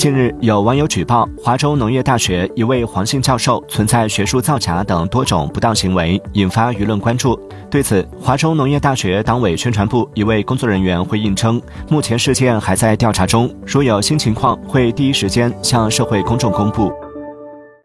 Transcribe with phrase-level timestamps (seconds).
[0.00, 7.38] 近日有网友举报华中农业大学一位黄姓教授存在学术造假等多种不当行为引发舆论关注。
[7.70, 11.60] 对此华中农业大学党委宣传部一位工作人员回应称
[11.90, 16.90] 目前事件还在调查中如有新情况会第一时间向社会公众公布。